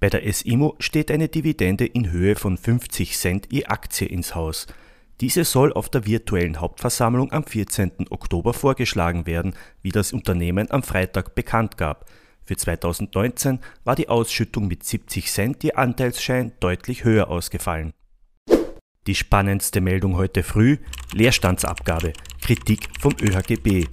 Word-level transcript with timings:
Bei 0.00 0.08
der 0.08 0.32
SIMO 0.32 0.76
steht 0.78 1.10
eine 1.10 1.28
Dividende 1.28 1.84
in 1.84 2.12
Höhe 2.12 2.36
von 2.36 2.56
50 2.56 3.16
Cent 3.16 3.48
je 3.50 3.64
Aktie 3.64 4.06
ins 4.06 4.34
Haus. 4.36 4.68
Diese 5.20 5.44
soll 5.44 5.72
auf 5.72 5.88
der 5.88 6.06
virtuellen 6.06 6.60
Hauptversammlung 6.60 7.32
am 7.32 7.44
14. 7.44 8.06
Oktober 8.10 8.54
vorgeschlagen 8.54 9.26
werden, 9.26 9.54
wie 9.82 9.90
das 9.90 10.12
Unternehmen 10.12 10.70
am 10.70 10.84
Freitag 10.84 11.34
bekannt 11.34 11.76
gab. 11.76 12.08
Für 12.44 12.56
2019 12.56 13.58
war 13.82 13.96
die 13.96 14.08
Ausschüttung 14.08 14.68
mit 14.68 14.84
70 14.84 15.26
Cent 15.32 15.64
je 15.64 15.72
Anteilsschein 15.72 16.52
deutlich 16.60 17.02
höher 17.02 17.28
ausgefallen. 17.28 17.92
Die 19.08 19.16
spannendste 19.16 19.80
Meldung 19.80 20.16
heute 20.16 20.44
früh, 20.44 20.76
Leerstandsabgabe, 21.12 22.12
Kritik 22.40 22.88
vom 23.00 23.14
ÖHGB. 23.20 23.88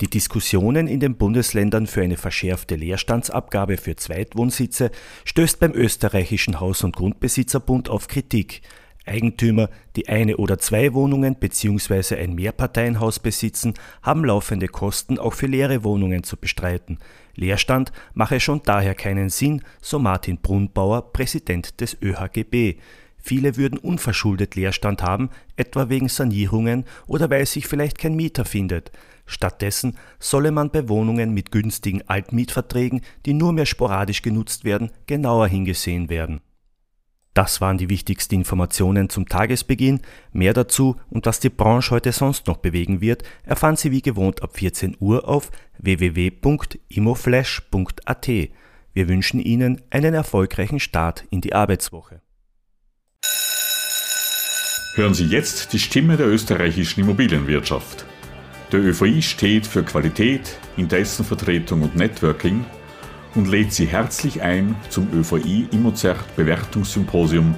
Die 0.00 0.08
Diskussionen 0.08 0.86
in 0.86 0.98
den 0.98 1.16
Bundesländern 1.16 1.86
für 1.86 2.00
eine 2.00 2.16
verschärfte 2.16 2.74
Leerstandsabgabe 2.74 3.76
für 3.76 3.96
Zweitwohnsitze 3.96 4.90
stößt 5.26 5.60
beim 5.60 5.72
österreichischen 5.72 6.58
Haus- 6.58 6.84
und 6.84 6.96
Grundbesitzerbund 6.96 7.90
auf 7.90 8.08
Kritik. 8.08 8.62
Eigentümer, 9.04 9.68
die 9.96 10.08
eine 10.08 10.38
oder 10.38 10.58
zwei 10.58 10.94
Wohnungen 10.94 11.34
bzw. 11.34 12.16
ein 12.16 12.34
Mehrparteienhaus 12.34 13.18
besitzen, 13.18 13.74
haben 14.02 14.24
laufende 14.24 14.68
Kosten 14.68 15.18
auch 15.18 15.34
für 15.34 15.46
leere 15.46 15.84
Wohnungen 15.84 16.22
zu 16.22 16.38
bestreiten. 16.38 16.98
Leerstand 17.34 17.92
mache 18.14 18.40
schon 18.40 18.62
daher 18.64 18.94
keinen 18.94 19.28
Sinn, 19.28 19.62
so 19.82 19.98
Martin 19.98 20.38
Brunbauer, 20.38 21.12
Präsident 21.12 21.80
des 21.80 21.98
ÖHGB. 22.00 22.78
Viele 23.20 23.56
würden 23.56 23.78
unverschuldet 23.78 24.54
Leerstand 24.54 25.02
haben, 25.02 25.30
etwa 25.56 25.88
wegen 25.88 26.08
Sanierungen 26.08 26.84
oder 27.06 27.30
weil 27.30 27.46
sich 27.46 27.66
vielleicht 27.66 27.98
kein 27.98 28.14
Mieter 28.14 28.44
findet. 28.44 28.92
Stattdessen 29.26 29.96
solle 30.18 30.50
man 30.50 30.70
bei 30.70 30.88
Wohnungen 30.88 31.32
mit 31.32 31.52
günstigen 31.52 32.02
Altmietverträgen, 32.08 33.02
die 33.26 33.34
nur 33.34 33.52
mehr 33.52 33.66
sporadisch 33.66 34.22
genutzt 34.22 34.64
werden, 34.64 34.90
genauer 35.06 35.46
hingesehen 35.46 36.08
werden. 36.08 36.40
Das 37.32 37.60
waren 37.60 37.78
die 37.78 37.88
wichtigsten 37.88 38.34
Informationen 38.34 39.08
zum 39.08 39.28
Tagesbeginn. 39.28 40.00
Mehr 40.32 40.52
dazu 40.52 40.96
und 41.10 41.26
was 41.26 41.38
die 41.38 41.48
Branche 41.48 41.92
heute 41.92 42.10
sonst 42.10 42.48
noch 42.48 42.56
bewegen 42.56 43.00
wird, 43.00 43.22
erfahren 43.44 43.76
Sie 43.76 43.92
wie 43.92 44.02
gewohnt 44.02 44.42
ab 44.42 44.56
14 44.56 44.96
Uhr 44.98 45.28
auf 45.28 45.52
www.imoflash.at. 45.78 48.28
Wir 48.92 49.08
wünschen 49.08 49.38
Ihnen 49.38 49.80
einen 49.90 50.14
erfolgreichen 50.14 50.80
Start 50.80 51.24
in 51.30 51.40
die 51.40 51.54
Arbeitswoche. 51.54 52.20
Hören 55.00 55.14
Sie 55.14 55.24
jetzt 55.24 55.72
die 55.72 55.78
Stimme 55.78 56.18
der 56.18 56.26
österreichischen 56.26 57.00
Immobilienwirtschaft. 57.00 58.04
Der 58.70 58.80
ÖVI 58.80 59.22
steht 59.22 59.66
für 59.66 59.82
Qualität, 59.82 60.58
Interessenvertretung 60.76 61.80
und 61.80 61.96
Networking 61.96 62.66
und 63.34 63.48
lädt 63.48 63.72
Sie 63.72 63.86
herzlich 63.86 64.42
ein 64.42 64.76
zum 64.90 65.08
ÖVI 65.14 65.68
Immozert 65.72 66.36
Bewertungssymposium 66.36 67.54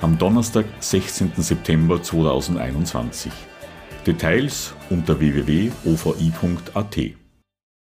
am 0.00 0.16
Donnerstag, 0.16 0.64
16. 0.80 1.32
September 1.36 2.02
2021. 2.02 3.32
Details 4.06 4.72
unter 4.88 5.20
www.ovi.at. 5.20 6.96